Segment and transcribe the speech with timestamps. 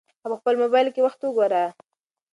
[0.23, 1.63] هغه په خپل موبایل کې وخت وګوره.